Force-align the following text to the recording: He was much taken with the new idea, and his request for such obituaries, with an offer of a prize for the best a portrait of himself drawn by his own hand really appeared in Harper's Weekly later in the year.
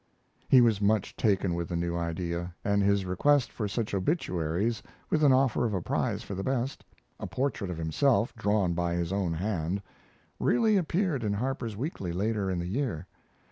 He 0.49 0.61
was 0.61 0.81
much 0.81 1.15
taken 1.15 1.53
with 1.53 1.69
the 1.69 1.75
new 1.75 1.95
idea, 1.95 2.55
and 2.65 2.81
his 2.81 3.05
request 3.05 3.51
for 3.51 3.67
such 3.67 3.93
obituaries, 3.93 4.81
with 5.11 5.23
an 5.23 5.31
offer 5.31 5.63
of 5.63 5.75
a 5.75 5.81
prize 5.83 6.23
for 6.23 6.33
the 6.33 6.43
best 6.43 6.83
a 7.19 7.27
portrait 7.27 7.69
of 7.69 7.77
himself 7.77 8.33
drawn 8.35 8.73
by 8.73 8.95
his 8.95 9.13
own 9.13 9.33
hand 9.33 9.79
really 10.39 10.75
appeared 10.75 11.23
in 11.23 11.33
Harper's 11.33 11.77
Weekly 11.77 12.11
later 12.13 12.49
in 12.49 12.57
the 12.57 12.65
year. 12.65 13.05